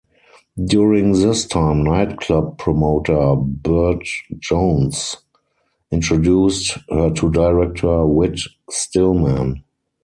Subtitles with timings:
[0.65, 4.01] During this time nightclub promoter Baird
[4.39, 5.17] Jones
[5.91, 9.63] introduced her to director Whit Stillman.